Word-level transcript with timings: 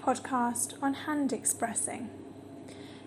podcast 0.00 0.82
on 0.82 0.94
hand 0.94 1.32
expressing. 1.32 2.08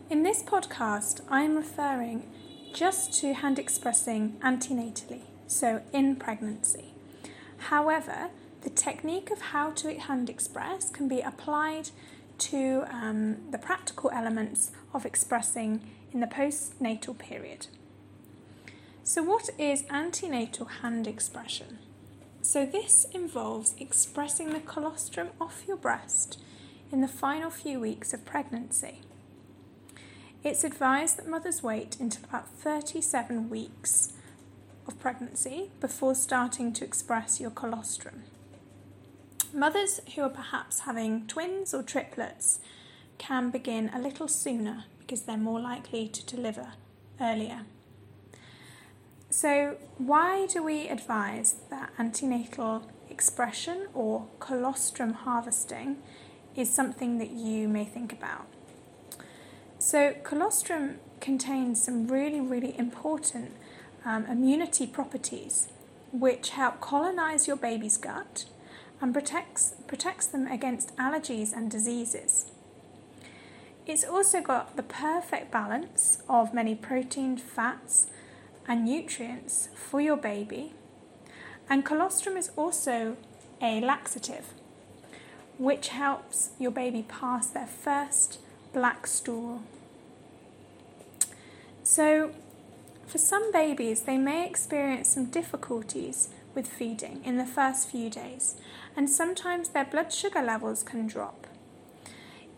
In 0.09 0.21
this 0.23 0.43
podcast, 0.43 1.21
I 1.27 1.41
am 1.41 1.55
referring 1.55 2.29
just 2.73 3.13
to 3.21 3.33
hand 3.33 3.57
expressing 3.57 4.37
antenatally, 4.41 5.21
so 5.47 5.81
in 5.91 6.15
pregnancy. 6.15 6.93
However, 7.69 8.29
the 8.61 8.69
technique 8.69 9.31
of 9.31 9.41
how 9.41 9.71
to 9.71 9.97
hand 9.97 10.29
express 10.29 10.89
can 10.89 11.07
be 11.07 11.21
applied 11.21 11.89
to 12.37 12.85
um, 12.91 13.51
the 13.51 13.57
practical 13.57 14.11
elements 14.11 14.71
of 14.93 15.05
expressing 15.05 15.81
in 16.11 16.19
the 16.19 16.27
postnatal 16.27 17.17
period. 17.17 17.67
So, 19.03 19.23
what 19.23 19.49
is 19.57 19.83
antenatal 19.89 20.67
hand 20.81 21.07
expression? 21.07 21.79
So, 22.41 22.65
this 22.65 23.05
involves 23.13 23.75
expressing 23.79 24.53
the 24.53 24.59
colostrum 24.59 25.29
off 25.41 25.63
your 25.67 25.77
breast 25.77 26.39
in 26.91 27.01
the 27.01 27.07
final 27.07 27.49
few 27.49 27.79
weeks 27.79 28.13
of 28.13 28.25
pregnancy. 28.25 29.01
It's 30.43 30.63
advised 30.63 31.17
that 31.17 31.27
mothers 31.27 31.63
wait 31.63 31.97
until 31.99 32.25
about 32.25 32.49
37 32.49 33.49
weeks 33.49 34.13
of 34.87 34.99
pregnancy 34.99 35.71
before 35.79 36.15
starting 36.15 36.73
to 36.73 36.83
express 36.83 37.39
your 37.39 37.51
colostrum. 37.51 38.23
Mothers 39.53 40.01
who 40.15 40.23
are 40.23 40.29
perhaps 40.29 40.81
having 40.81 41.27
twins 41.27 41.73
or 41.73 41.83
triplets 41.83 42.59
can 43.17 43.51
begin 43.51 43.89
a 43.93 43.99
little 43.99 44.27
sooner 44.27 44.85
because 44.99 45.21
they're 45.21 45.37
more 45.37 45.59
likely 45.59 46.07
to 46.07 46.25
deliver 46.25 46.73
earlier. 47.21 47.61
So, 49.29 49.77
why 49.97 50.47
do 50.47 50.63
we 50.63 50.89
advise 50.89 51.55
that 51.69 51.91
antenatal 51.97 52.83
expression 53.09 53.87
or 53.93 54.27
colostrum 54.39 55.13
harvesting 55.13 55.97
is 56.55 56.71
something 56.71 57.17
that 57.17 57.31
you 57.31 57.67
may 57.67 57.85
think 57.85 58.13
about? 58.13 58.45
So, 59.79 60.15
colostrum 60.23 60.99
contains 61.19 61.83
some 61.83 62.07
really, 62.07 62.39
really 62.39 62.77
important 62.77 63.51
um, 64.05 64.25
immunity 64.25 64.87
properties 64.87 65.67
which 66.11 66.49
help 66.49 66.79
colonize 66.79 67.47
your 67.47 67.57
baby's 67.57 67.97
gut 67.97 68.45
and 69.01 69.13
protects, 69.13 69.75
protects 69.87 70.27
them 70.27 70.47
against 70.47 70.95
allergies 70.95 71.51
and 71.51 71.69
diseases. 71.69 72.51
It's 73.85 74.05
also 74.05 74.41
got 74.41 74.77
the 74.77 74.83
perfect 74.83 75.51
balance 75.51 76.21
of 76.29 76.53
many 76.53 76.75
protein, 76.75 77.35
fats, 77.35 78.07
and 78.67 78.85
nutrients 78.85 79.67
for 79.75 79.99
your 79.99 80.15
baby. 80.15 80.73
And 81.69 81.83
colostrum 81.83 82.37
is 82.37 82.51
also 82.55 83.17
a 83.61 83.81
laxative, 83.81 84.53
which 85.57 85.89
helps 85.89 86.51
your 86.59 86.71
baby 86.71 87.05
pass 87.07 87.47
their 87.47 87.67
first 87.67 88.39
black 88.73 89.07
stool. 89.07 89.61
So, 91.83 92.31
for 93.05 93.17
some 93.17 93.51
babies, 93.51 94.01
they 94.01 94.17
may 94.17 94.47
experience 94.47 95.09
some 95.09 95.25
difficulties 95.25 96.29
with 96.55 96.67
feeding 96.67 97.21
in 97.23 97.37
the 97.37 97.45
first 97.45 97.89
few 97.89 98.09
days, 98.09 98.55
and 98.95 99.09
sometimes 99.09 99.69
their 99.69 99.85
blood 99.85 100.13
sugar 100.13 100.41
levels 100.41 100.83
can 100.83 101.07
drop. 101.07 101.47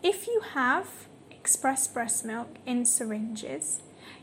If 0.02 0.26
you 0.26 0.42
have 0.54 0.88
express 1.30 1.86
breast 1.86 2.24
milk 2.24 2.56
in 2.66 2.84
syringes, 2.84 3.80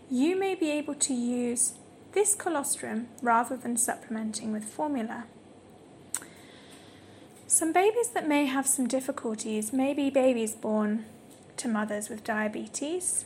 you 0.10 0.38
may 0.38 0.56
be 0.56 0.70
able 0.72 0.96
to 0.96 1.14
use 1.14 1.74
this 2.14 2.36
colostrum 2.36 3.08
rather 3.22 3.56
than 3.56 3.78
supplementing 3.78 4.52
with 4.52 4.66
formula. 4.66 5.26
Some 7.54 7.72
babies 7.72 8.10
that 8.16 8.28
may 8.28 8.48
have 8.48 8.66
some 8.66 8.88
difficulties 8.88 9.72
may 9.72 9.94
be 9.94 10.10
babies 10.10 10.54
born 10.54 11.06
to 11.58 11.68
mothers 11.68 12.10
with 12.10 12.24
diabetes, 12.24 13.26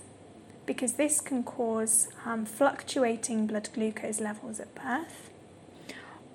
because 0.66 0.96
this 0.96 1.22
can 1.22 1.46
cause 1.46 2.10
um, 2.26 2.46
fluctuating 2.46 3.48
blood 3.48 3.70
glucose 3.74 4.20
levels 4.20 4.60
at 4.60 4.76
birth. 4.76 5.30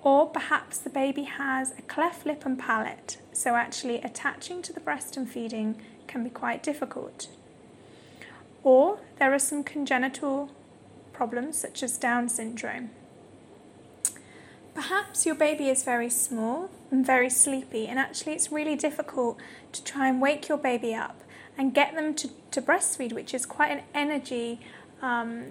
Or 0.01 0.25
perhaps 0.25 0.79
the 0.79 0.89
baby 0.89 1.25
has 1.25 1.73
a 1.77 1.83
cleft 1.83 2.25
lip 2.25 2.47
and 2.47 2.57
palate, 2.57 3.19
so 3.31 3.53
actually 3.53 4.01
attaching 4.01 4.63
to 4.63 4.73
the 4.73 4.79
breast 4.79 5.15
and 5.15 5.29
feeding 5.29 5.79
can 6.07 6.23
be 6.23 6.31
quite 6.31 6.63
difficult. 6.63 7.27
Or 8.63 9.01
there 9.19 9.31
are 9.35 9.37
some 9.37 9.63
congenital 9.63 10.49
problems 11.13 11.59
such 11.59 11.83
as 11.83 11.99
Down 11.99 12.27
syndrome. 12.27 12.89
Perhaps 14.73 15.25
your 15.25 15.35
baby 15.35 15.69
is 15.69 15.83
very 15.83 16.09
small 16.09 16.69
and 16.89 17.05
very 17.05 17.29
sleepy, 17.29 17.87
and 17.87 17.99
actually, 17.99 18.33
it's 18.33 18.51
really 18.51 18.75
difficult 18.75 19.37
to 19.71 19.83
try 19.83 20.07
and 20.07 20.19
wake 20.19 20.49
your 20.49 20.57
baby 20.57 20.95
up 20.95 21.21
and 21.57 21.73
get 21.73 21.93
them 21.93 22.15
to, 22.15 22.29
to 22.51 22.61
breastfeed, 22.61 23.13
which 23.13 23.33
is 23.33 23.45
quite 23.45 23.71
an 23.71 23.83
energy 23.93 24.59
um, 25.01 25.45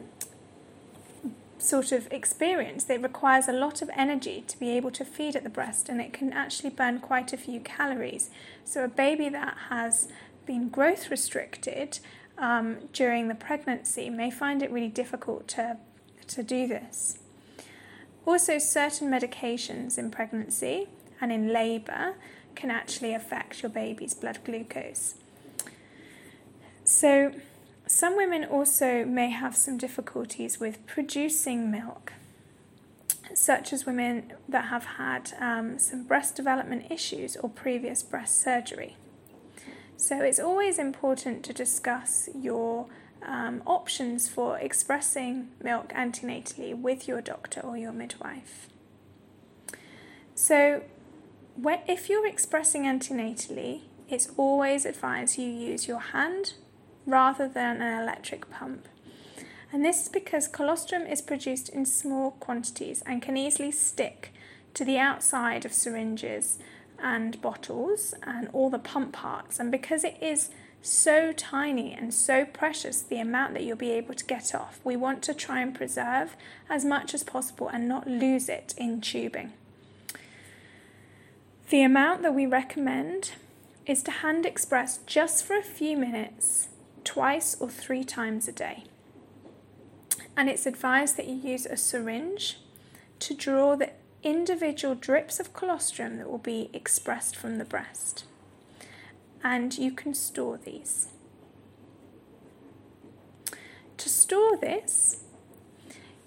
sort 1.59 1.93
of 1.93 2.13
experience. 2.13 2.91
It 2.91 3.01
requires 3.01 3.47
a 3.47 3.53
lot 3.53 3.81
of 3.81 3.91
energy 3.95 4.43
to 4.49 4.59
be 4.59 4.71
able 4.71 4.91
to 4.91 5.05
feed 5.05 5.37
at 5.37 5.45
the 5.45 5.51
breast, 5.51 5.89
and 5.89 6.01
it 6.01 6.13
can 6.13 6.33
actually 6.33 6.71
burn 6.71 6.99
quite 6.99 7.33
a 7.33 7.37
few 7.37 7.61
calories. 7.61 8.29
So, 8.65 8.83
a 8.83 8.89
baby 8.89 9.29
that 9.29 9.57
has 9.69 10.09
been 10.47 10.69
growth 10.69 11.11
restricted 11.11 12.01
um, 12.39 12.89
during 12.93 13.29
the 13.29 13.37
pregnancy 13.37 14.11
may 14.11 14.33
find 14.33 14.63
it 14.63 14.71
really 14.73 14.89
difficult 14.89 15.47
to, 15.49 15.77
to 16.27 16.43
do 16.43 16.67
this. 16.67 17.19
Also, 18.25 18.59
certain 18.59 19.11
medications 19.11 19.99
in 19.99 20.11
pregnancy 20.11 20.89
and 21.21 21.33
in 21.33 21.53
labour 21.53 22.15
can 22.55 22.71
actually 22.71 23.15
affect 23.15 23.63
your 23.63 23.71
baby's 23.71 24.15
blood 24.15 24.39
glucose. 24.45 25.15
So, 26.85 27.33
some 27.87 28.17
women 28.17 28.45
also 28.45 29.05
may 29.05 29.31
have 29.31 29.57
some 29.57 29.77
difficulties 29.77 30.61
with 30.61 30.87
producing 30.87 31.71
milk, 31.71 32.13
such 33.35 33.73
as 33.73 33.85
women 33.85 34.33
that 34.49 34.67
have 34.67 34.85
had 34.85 35.33
um, 35.41 35.79
some 35.79 36.05
breast 36.05 36.37
development 36.37 36.91
issues 36.91 37.37
or 37.37 37.49
previous 37.51 38.03
breast 38.03 38.41
surgery. 38.41 38.97
So 39.97 40.21
it's 40.21 40.41
always 40.41 40.79
important 40.79 41.45
to 41.45 41.53
discuss 41.53 42.29
your 42.35 42.87
um, 43.27 43.63
options 43.67 44.29
for 44.29 44.59
expressing 44.59 45.49
milk 45.63 45.93
antenatally 45.95 46.75
with 46.75 47.07
your 47.07 47.21
doctor 47.21 47.61
or 47.61 47.77
your 47.77 47.93
midwife. 47.93 48.69
So, 50.35 50.83
if 51.65 52.09
you're 52.09 52.27
expressing 52.27 52.85
antenatally, 52.85 53.83
it's 54.09 54.31
always 54.37 54.85
advised 54.85 55.39
you 55.39 55.47
use 55.47 55.87
your 55.87 56.01
hand 56.01 56.55
rather 57.07 57.49
than 57.49 57.81
an 57.81 58.03
electric 58.03 58.51
pump. 58.51 58.89
And 59.73 59.85
this 59.85 60.03
is 60.03 60.09
because 60.09 60.49
colostrum 60.49 61.03
is 61.03 61.23
produced 61.23 61.69
in 61.71 61.87
small 61.87 62.33
quantities 62.33 63.03
and 63.07 63.23
can 63.23 63.37
easily 63.37 63.73
stick 63.73 64.33
to 64.75 64.85
the 64.85 64.99
outside 64.99 65.65
of 65.65 65.73
syringes 65.73 66.59
and 67.03 67.41
bottles 67.41 68.15
and 68.23 68.49
all 68.53 68.69
the 68.69 68.79
pump 68.79 69.13
parts. 69.13 69.59
And 69.59 69.71
because 69.71 70.05
it 70.05 70.17
is 70.21 70.51
so 70.83 71.33
tiny 71.33 71.95
and 71.95 72.13
so 72.13 72.45
precious, 72.45 73.01
the 73.01 73.21
amount 73.21 73.55
that 73.55 73.63
you'll 73.63 73.77
be 73.77 73.93
able 73.93 74.15
to 74.15 74.25
get 74.25 74.55
off, 74.55 74.81
we 74.85 74.97
want 74.97 75.23
to 75.23 75.35
try 75.35 75.61
and 75.61 75.75
preserve 75.75 76.37
as 76.69 76.85
much 76.85 77.15
as 77.15 77.23
possible 77.23 77.69
and 77.69 77.89
not 77.89 78.09
lose 78.09 78.49
it 78.49 78.75
in 78.77 79.01
tubing. 79.01 79.53
The 81.71 81.83
amount 81.83 82.23
that 82.23 82.35
we 82.35 82.47
recommend 82.47 83.33
is 83.87 84.03
to 84.03 84.11
hand 84.11 84.45
express 84.45 84.99
just 85.07 85.45
for 85.45 85.57
a 85.57 85.63
few 85.63 85.97
minutes, 85.97 86.69
twice 87.05 87.57
or 87.59 87.71
three 87.71 88.05
times 88.05 88.47
a 88.49 88.53
day. 88.53 88.85
And 90.37 90.49
it's 90.49 90.67
advised 90.67 91.17
that 91.17 91.29
you 91.29 91.37
use 91.37 91.67
a 91.67 91.77
syringe 91.77 92.59
to 93.21 93.35
draw 93.35 93.77
the 93.77 93.91
individual 94.23 94.95
drips 94.95 95.41
of 95.41 95.53
colostrum 95.53 96.19
that 96.19 96.31
will 96.31 96.39
be 96.39 96.71
expressed 96.73 97.37
from 97.37 97.59
the 97.59 97.65
breast. 97.65 98.25
And 99.45 99.77
you 99.77 99.93
can 99.93 100.15
store 100.15 100.59
these. 100.65 101.09
To 103.99 104.09
store 104.09 104.57
this, 104.57 105.23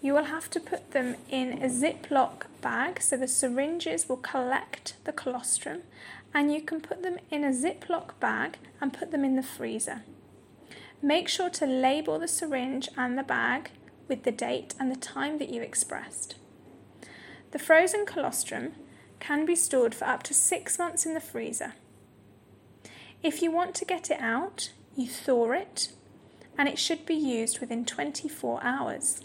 you 0.02 0.14
will 0.14 0.26
have 0.26 0.50
to 0.52 0.60
put 0.60 0.92
them 0.92 1.16
in 1.30 1.64
a 1.64 1.68
Ziploc 1.68 2.44
bag 2.62 3.02
so 3.02 3.18
the 3.18 3.28
syringes 3.28 4.08
will 4.08 4.18
collect 4.18 4.96
the 5.04 5.12
colostrum 5.12 5.82
and 6.34 6.54
you 6.54 6.62
can 6.62 6.80
put 6.82 7.02
them 7.02 7.18
in 7.32 7.44
a 7.44 7.50
Ziploc 7.50 8.20
bag 8.20 8.58
and 8.80 8.94
put 8.94 9.12
them 9.12 9.26
in 9.26 9.36
the 9.36 9.44
freezer. 9.44 10.04
Make 11.02 11.28
sure 11.28 11.50
to 11.50 11.66
label 11.66 12.20
the 12.20 12.28
syringe 12.28 12.90
and 12.98 13.18
the 13.18 13.24
bag 13.24 13.72
with 14.08 14.24
the 14.24 14.32
date 14.32 14.76
and 14.80 14.92
the 14.92 15.00
time 15.00 15.38
that 15.40 15.50
you 15.50 15.62
expressed. 15.62 16.36
The 17.52 17.60
frozen 17.60 18.06
colostrum 18.06 18.74
can 19.20 19.46
be 19.46 19.56
stored 19.56 19.96
for 19.96 20.06
up 20.06 20.24
to 20.24 20.34
six 20.34 20.78
months 20.78 21.06
in 21.06 21.14
the 21.14 21.20
freezer. 21.20 21.74
If 23.26 23.42
you 23.42 23.50
want 23.50 23.74
to 23.76 23.86
get 23.86 24.12
it 24.12 24.22
out, 24.22 24.70
you 24.96 25.08
thaw 25.08 25.52
it, 25.54 25.90
and 26.60 26.70
it 26.70 26.78
should 26.78 27.08
be 27.08 27.16
used 27.16 27.60
within 27.60 27.84
24 27.84 28.64
hours. 28.64 29.22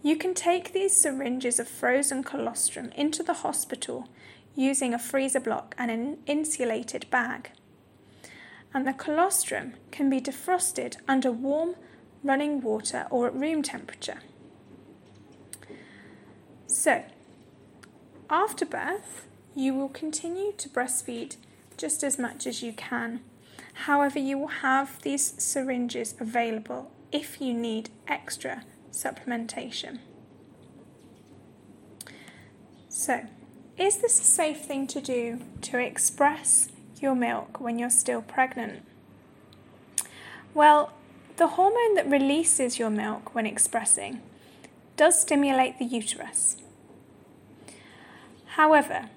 You 0.00 0.14
can 0.14 0.32
take 0.32 0.72
these 0.72 0.94
syringes 0.94 1.58
of 1.58 1.66
frozen 1.66 2.22
colostrum 2.22 2.92
into 2.92 3.24
the 3.24 3.42
hospital 3.42 4.08
using 4.54 4.94
a 4.94 4.98
freezer 4.98 5.40
block 5.40 5.74
and 5.76 5.90
an 5.90 6.18
insulated 6.24 7.10
bag. 7.10 7.50
And 8.72 8.86
the 8.86 8.92
colostrum 8.92 9.74
can 9.90 10.08
be 10.08 10.20
defrosted 10.20 10.98
under 11.08 11.32
warm 11.32 11.74
running 12.22 12.60
water 12.60 13.08
or 13.10 13.26
at 13.26 13.34
room 13.34 13.64
temperature. 13.64 14.20
So, 16.68 17.02
after 18.30 18.64
birth, 18.64 19.26
you 19.54 19.74
will 19.74 19.88
continue 19.88 20.52
to 20.52 20.68
breastfeed 20.68 21.36
just 21.76 22.02
as 22.04 22.18
much 22.18 22.46
as 22.46 22.62
you 22.62 22.72
can. 22.72 23.20
However, 23.84 24.18
you 24.18 24.38
will 24.38 24.48
have 24.48 25.00
these 25.02 25.34
syringes 25.42 26.14
available 26.20 26.90
if 27.12 27.40
you 27.40 27.54
need 27.54 27.90
extra 28.06 28.64
supplementation. 28.92 29.98
So, 32.88 33.26
is 33.78 33.98
this 33.98 34.20
a 34.20 34.24
safe 34.24 34.60
thing 34.60 34.86
to 34.88 35.00
do 35.00 35.40
to 35.62 35.78
express 35.78 36.68
your 37.00 37.14
milk 37.14 37.60
when 37.60 37.78
you're 37.78 37.88
still 37.88 38.20
pregnant? 38.20 38.84
Well, 40.52 40.92
the 41.36 41.46
hormone 41.46 41.94
that 41.94 42.10
releases 42.10 42.78
your 42.78 42.90
milk 42.90 43.34
when 43.34 43.46
expressing 43.46 44.20
does 44.96 45.18
stimulate 45.18 45.78
the 45.78 45.86
uterus. 45.86 46.56
However, 48.56 49.08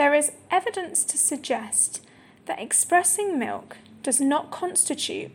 there 0.00 0.14
is 0.14 0.32
evidence 0.50 1.04
to 1.04 1.18
suggest 1.18 2.00
that 2.46 2.58
expressing 2.58 3.38
milk 3.38 3.76
does 4.02 4.18
not 4.18 4.50
constitute 4.50 5.32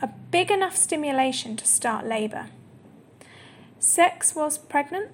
a 0.00 0.06
big 0.30 0.48
enough 0.48 0.76
stimulation 0.76 1.56
to 1.56 1.66
start 1.66 2.06
labour. 2.06 2.50
Sex 3.80 4.32
whilst 4.32 4.68
pregnant 4.68 5.10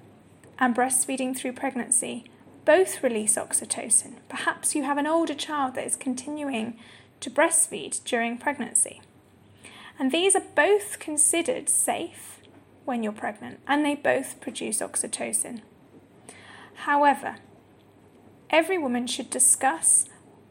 and 0.59 0.75
breastfeeding 0.75 1.35
through 1.35 1.53
pregnancy 1.53 2.25
both 2.65 3.01
release 3.01 3.35
oxytocin. 3.35 4.17
Perhaps 4.29 4.75
you 4.75 4.83
have 4.83 4.99
an 4.99 5.07
older 5.07 5.33
child 5.33 5.73
that 5.73 5.87
is 5.87 5.95
continuing 5.95 6.77
to 7.19 7.31
breastfeed 7.31 8.03
during 8.03 8.37
pregnancy. 8.37 9.01
And 9.97 10.11
these 10.11 10.35
are 10.35 10.43
both 10.53 10.99
considered 10.99 11.67
safe 11.67 12.41
when 12.85 13.01
you're 13.01 13.11
pregnant, 13.11 13.59
and 13.67 13.83
they 13.83 13.95
both 13.95 14.39
produce 14.39 14.81
oxytocin. 14.81 15.61
However, 16.85 17.37
every 18.49 18.77
woman 18.77 19.07
should 19.07 19.29
discuss 19.29 20.07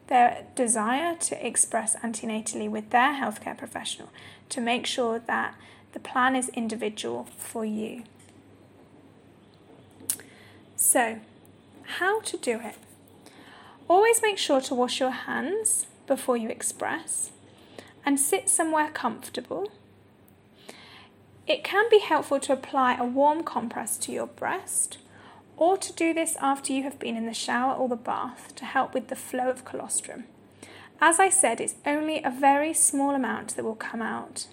their 0.09 0.47
desire 0.55 1.17
to 1.17 1.47
express 1.47 1.97
antenatally 1.97 2.69
with 2.69 2.91
their 2.91 3.15
healthcare 3.15 3.57
professional 3.57 4.09
to 4.49 4.61
make 4.61 4.87
sure 4.87 5.19
that 5.19 5.55
the 5.93 6.01
plan 6.01 6.37
is 6.37 6.49
individual 6.51 7.27
for 7.37 7.65
you. 7.65 8.05
So, 10.77 11.19
how 11.99 12.21
to 12.21 12.37
do 12.37 12.61
it? 12.61 12.77
Always 13.89 14.21
make 14.23 14.39
sure 14.39 14.61
to 14.61 14.75
wash 14.75 15.01
your 15.01 15.11
hands 15.11 15.87
before 16.07 16.37
you 16.37 16.49
express 16.49 17.31
and 18.05 18.21
sit 18.21 18.49
somewhere 18.49 18.91
comfortable. 18.91 19.71
It 21.47 21.65
can 21.65 21.89
be 21.91 22.01
helpful 22.01 22.41
to 22.41 22.53
apply 22.53 22.97
a 22.97 23.05
warm 23.05 23.43
compress 23.43 23.97
to 23.99 24.13
your 24.13 24.27
breast 24.27 24.99
or 25.57 25.77
to 25.77 25.93
do 25.93 26.13
this 26.13 26.37
after 26.41 26.73
you 26.73 26.83
have 26.83 26.99
been 26.99 27.17
in 27.17 27.27
the 27.27 27.35
shower 27.35 27.75
or 27.75 27.89
the 27.89 27.97
bath 27.97 28.55
to 28.57 28.65
help 28.65 28.95
with 28.95 29.09
the 29.09 29.17
flow 29.17 29.49
of 29.49 29.65
colostrum. 29.65 30.25
As 31.01 31.19
I 31.21 31.29
said, 31.29 31.61
it's 31.61 31.77
only 31.85 32.23
a 32.23 32.31
very 32.31 32.73
small 32.73 33.15
amount 33.15 33.57
that 33.57 33.65
will 33.65 33.75
come 33.75 34.03
out. 34.03 34.47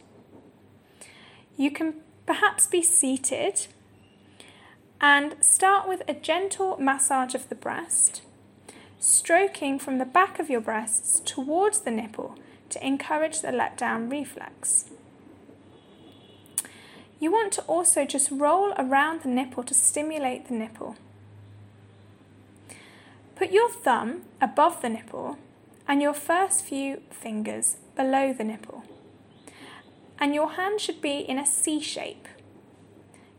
You 1.56 1.72
can 1.72 1.96
perhaps 2.26 2.68
be 2.68 2.82
seated 2.82 3.68
and 5.00 5.36
start 5.42 5.88
with 5.88 6.02
a 6.08 6.14
gentle 6.14 6.78
massage 6.80 7.36
of 7.36 7.50
the 7.50 7.56
breast, 7.56 8.22
stroking 9.00 9.78
from 9.78 9.98
the 9.98 10.06
back 10.06 10.40
of 10.40 10.50
your 10.50 10.62
breasts 10.62 11.22
towards 11.26 11.82
the 11.82 11.92
nipple 11.92 12.38
to 12.70 12.86
encourage 12.86 13.42
the 13.42 13.52
let 13.52 13.78
down 13.78 14.10
reflex. 14.10 14.86
You 17.19 17.31
want 17.31 17.54
to 17.54 17.62
also 17.63 18.06
just 18.06 18.31
roll 18.31 18.74
around 18.77 19.21
the 19.21 19.30
nipple 19.30 19.63
to 19.63 19.74
stimulate 19.74 20.48
the 20.48 20.54
nipple. 20.54 20.95
Put 23.36 23.51
your 23.51 23.69
thumb 23.69 24.24
above 24.42 24.81
the 24.81 24.89
nipple 24.89 25.38
and 25.88 26.01
your 26.01 26.13
first 26.13 26.63
few 26.63 27.01
fingers 27.10 27.77
below 27.95 28.33
the 28.33 28.44
nipple. 28.44 28.83
And 30.19 30.36
your 30.36 30.51
hand 30.51 30.80
should 30.80 31.01
be 31.01 31.18
in 31.19 31.38
a 31.38 31.45
C 31.45 31.80
shape. 31.80 32.27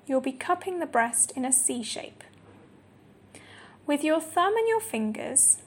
You'll 0.07 0.21
be 0.21 0.33
cupping 0.33 0.81
the 0.81 0.87
breast 0.87 1.33
in 1.37 1.45
a 1.45 1.53
C 1.53 1.83
shape. 1.83 2.25
With 3.87 4.03
your 4.03 4.21
thumb 4.21 4.57
and 4.57 4.69
your 4.69 4.81
fingers, 4.81 5.59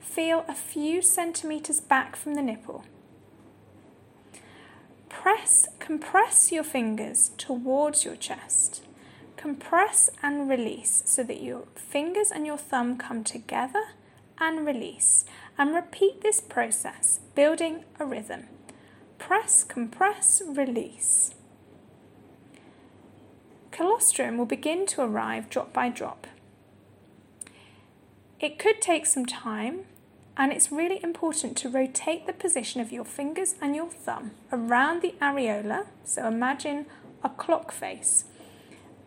feel 0.00 0.44
a 0.48 0.54
few 0.54 1.00
centimetres 1.00 1.80
back 1.80 2.16
from 2.16 2.34
the 2.34 2.42
nipple 2.42 2.84
press, 5.08 5.68
compress 5.78 6.52
your 6.52 6.64
fingers 6.64 7.30
towards 7.38 8.04
your 8.04 8.16
chest. 8.16 8.82
Compress 9.36 10.10
and 10.22 10.48
release 10.48 11.02
so 11.06 11.22
that 11.22 11.42
your 11.42 11.64
fingers 11.74 12.30
and 12.30 12.46
your 12.46 12.58
thumb 12.58 12.96
come 12.96 13.22
together 13.22 13.84
and 14.38 14.66
release. 14.66 15.24
And 15.56 15.74
repeat 15.74 16.20
this 16.22 16.40
process, 16.40 17.20
building 17.34 17.84
a 17.98 18.04
rhythm. 18.04 18.44
Press, 19.18 19.64
compress, 19.64 20.42
release. 20.46 21.34
Colostrum 23.70 24.38
will 24.38 24.46
begin 24.46 24.86
to 24.86 25.02
arrive 25.02 25.50
drop 25.50 25.72
by 25.72 25.88
drop. 25.88 26.26
It 28.40 28.58
could 28.58 28.80
take 28.80 29.06
some 29.06 29.26
time, 29.26 29.86
and 30.38 30.52
it's 30.52 30.70
really 30.70 31.02
important 31.02 31.56
to 31.56 31.68
rotate 31.68 32.26
the 32.26 32.32
position 32.32 32.80
of 32.80 32.92
your 32.92 33.04
fingers 33.04 33.56
and 33.60 33.74
your 33.74 33.88
thumb 33.88 34.30
around 34.52 35.02
the 35.02 35.14
areola. 35.20 35.86
So 36.04 36.28
imagine 36.28 36.86
a 37.24 37.28
clock 37.28 37.72
face 37.72 38.24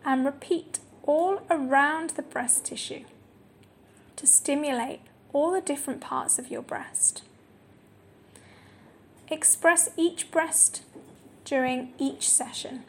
and 0.04 0.26
repeat 0.26 0.78
all 1.04 1.40
around 1.50 2.10
the 2.10 2.22
breast 2.22 2.66
tissue 2.66 3.04
to 4.16 4.26
stimulate 4.26 5.00
all 5.32 5.52
the 5.52 5.62
different 5.62 6.02
parts 6.02 6.38
of 6.38 6.50
your 6.50 6.60
breast. 6.60 7.22
Express 9.28 9.88
each 9.96 10.30
breast 10.30 10.82
during 11.46 11.94
each 11.98 12.28
session. 12.28 12.84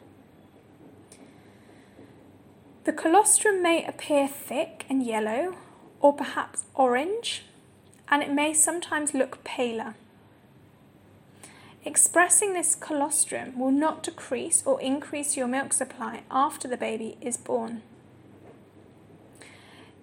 The 2.84 2.92
colostrum 2.92 3.62
may 3.62 3.82
appear 3.86 4.28
thick 4.28 4.84
and 4.90 5.02
yellow 5.02 5.56
or 6.02 6.12
perhaps 6.12 6.64
orange 6.74 7.44
and 8.14 8.22
it 8.22 8.30
may 8.30 8.54
sometimes 8.54 9.12
look 9.12 9.42
paler. 9.42 9.96
Expressing 11.84 12.52
this 12.52 12.76
colostrum 12.76 13.58
will 13.58 13.72
not 13.72 14.04
decrease 14.04 14.62
or 14.64 14.80
increase 14.80 15.36
your 15.36 15.48
milk 15.48 15.72
supply 15.72 16.22
after 16.30 16.68
the 16.68 16.76
baby 16.76 17.16
is 17.20 17.36
born. 17.36 17.82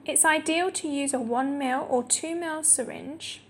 It's 0.05 0.25
ideal 0.25 0.71
to 0.71 0.89
use 0.89 1.13
a 1.13 1.21
1 1.21 1.57
ml 1.57 1.89
or 1.89 2.03
2 2.03 2.35
ml 2.35 2.65
syringe. 2.65 3.43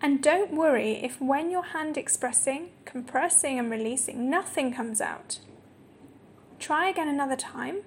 And 0.00 0.22
don't 0.22 0.52
worry 0.52 0.92
if 1.02 1.20
when 1.20 1.50
you're 1.50 1.74
hand 1.74 1.98
expressing, 1.98 2.70
compressing, 2.84 3.58
and 3.58 3.72
releasing, 3.72 4.30
nothing 4.30 4.72
comes 4.72 5.00
out. 5.00 5.40
Try 6.60 6.88
again 6.88 7.08
another 7.08 7.34
time 7.34 7.78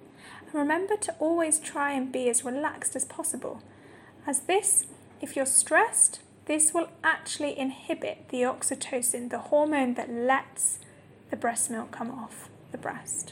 and 0.46 0.53
remember 0.53 0.98
to 0.98 1.15
always 1.20 1.60
try 1.60 1.94
and 1.94 2.12
be 2.12 2.27
as 2.27 2.44
relaxed 2.44 2.94
as 2.98 3.06
possible, 3.06 3.62
as 4.27 4.42
this 4.42 4.86
if 5.24 5.38
you're 5.38 5.46
stressed, 5.46 6.20
this 6.48 6.74
will 6.74 6.89
actually 7.01 7.58
inhibit 7.58 8.27
the 8.27 8.42
oxytocin, 8.42 9.30
the 9.30 9.39
hormone 9.39 9.94
that 9.94 10.12
lets 10.12 10.80
the 11.30 11.38
breast 11.38 11.72
milk 11.72 11.92
come 11.92 12.12
off 12.12 12.50
the 12.74 12.77
breast. 12.77 13.32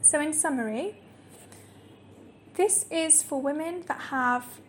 So, 0.00 0.20
in 0.20 0.32
summary, 0.32 0.94
this 2.54 2.86
is 2.88 3.20
for 3.20 3.42
women 3.42 3.82
that 3.88 4.00
have 4.10 4.60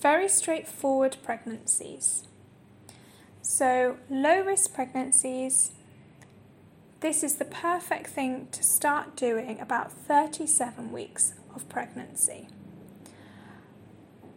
very 0.00 0.28
straightforward 0.28 1.16
pregnancies. 1.24 2.28
So, 3.42 3.96
low 4.08 4.40
risk 4.42 4.72
pregnancies, 4.72 5.72
this 7.00 7.24
is 7.24 7.36
the 7.36 7.44
perfect 7.44 8.06
thing 8.10 8.46
to 8.52 8.62
start 8.62 9.16
doing 9.16 9.58
about 9.58 9.90
37 9.90 10.92
weeks 10.92 11.34
of 11.56 11.68
pregnancy. 11.68 12.46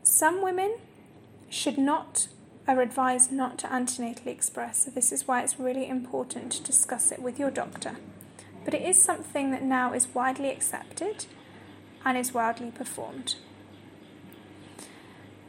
Some 0.04 0.44
women 0.44 0.76
should 1.50 1.78
not 1.78 2.28
are 2.68 2.82
advised 2.82 3.32
not 3.32 3.58
to 3.60 3.68
antenatally 3.68 4.28
express, 4.28 4.86
so 4.86 4.92
this 4.92 5.12
is 5.12 5.28
why 5.28 5.42
it's 5.42 5.60
really 5.60 5.88
important 5.88 6.52
to 6.52 6.64
discuss 6.64 7.12
it 7.12 7.22
with 7.22 7.40
your 7.40 7.52
doctor. 7.52 7.98
But 8.64 8.74
it 8.74 8.82
is 8.82 9.02
something 9.02 9.52
that 9.52 9.64
now 9.64 9.94
is 9.94 10.08
widely 10.14 10.50
accepted 10.50 11.26
and 12.06 12.18
is 12.18 12.34
widely 12.34 12.72
performed. 12.72 13.36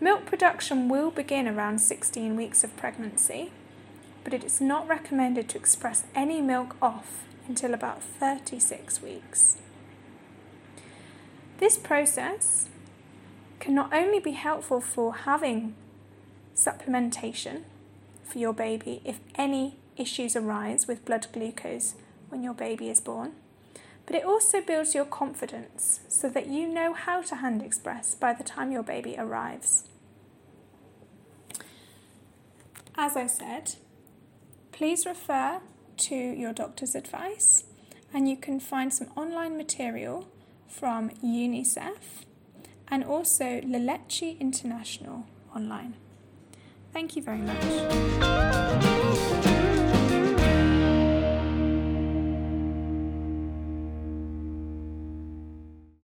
Milk 0.00 0.26
production 0.26 0.88
will 0.88 1.10
begin 1.10 1.46
around 1.46 1.78
16 1.78 2.36
weeks 2.36 2.64
of 2.64 2.76
pregnancy, 2.76 3.52
but 4.24 4.34
it 4.34 4.44
is 4.44 4.60
not 4.60 4.88
recommended 4.88 5.48
to 5.48 5.58
express 5.58 6.04
any 6.14 6.40
milk 6.40 6.76
off 6.82 7.24
until 7.46 7.74
about 7.74 8.02
36 8.02 9.02
weeks. 9.02 9.58
This 11.58 11.78
process 11.78 12.68
can 13.60 13.74
not 13.74 13.92
only 13.92 14.20
be 14.20 14.32
helpful 14.32 14.80
for 14.80 15.14
having 15.14 15.74
supplementation 16.54 17.62
for 18.22 18.38
your 18.38 18.52
baby 18.52 19.00
if 19.04 19.20
any 19.34 19.76
issues 19.96 20.36
arise 20.36 20.86
with 20.86 21.04
blood 21.04 21.26
glucose 21.32 21.94
when 22.28 22.42
your 22.42 22.54
baby 22.54 22.88
is 22.88 23.00
born, 23.00 23.32
but 24.06 24.16
it 24.16 24.24
also 24.24 24.60
builds 24.60 24.94
your 24.94 25.04
confidence 25.04 26.00
so 26.08 26.28
that 26.28 26.46
you 26.46 26.66
know 26.66 26.92
how 26.92 27.22
to 27.22 27.36
hand 27.36 27.62
express 27.62 28.14
by 28.14 28.32
the 28.32 28.44
time 28.44 28.72
your 28.72 28.82
baby 28.82 29.14
arrives. 29.18 29.84
As 32.96 33.16
I 33.16 33.26
said, 33.26 33.74
please 34.72 35.06
refer 35.06 35.60
to 35.96 36.14
your 36.14 36.52
doctor's 36.52 36.94
advice 36.94 37.64
and 38.12 38.28
you 38.28 38.36
can 38.36 38.60
find 38.60 38.92
some 38.92 39.08
online 39.16 39.56
material 39.56 40.28
from 40.68 41.10
UNICEF 41.22 42.24
and 42.88 43.04
also 43.04 43.60
La 43.66 43.78
Leche 43.78 44.36
International 44.40 45.24
online. 45.54 45.94
Thank 46.92 47.16
you 47.16 47.22
very 47.22 47.38
much. 47.38 49.73